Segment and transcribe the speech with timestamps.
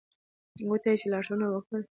[0.61, 1.83] ،هغوی ته یی لارښونه وکړه ل